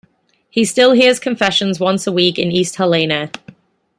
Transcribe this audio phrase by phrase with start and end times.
[0.49, 3.29] He still hears confessions once a week in East Helena.